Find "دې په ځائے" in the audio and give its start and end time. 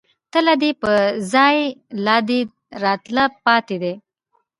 0.61-1.65